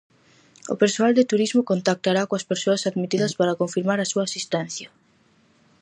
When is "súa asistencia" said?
4.11-4.87